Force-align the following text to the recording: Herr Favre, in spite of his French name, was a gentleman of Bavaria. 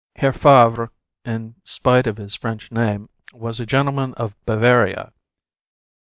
Herr 0.15 0.33
Favre, 0.33 0.89
in 1.25 1.53
spite 1.63 2.07
of 2.07 2.17
his 2.17 2.33
French 2.33 2.71
name, 2.71 3.07
was 3.33 3.59
a 3.59 3.67
gentleman 3.67 4.15
of 4.15 4.35
Bavaria. 4.47 5.13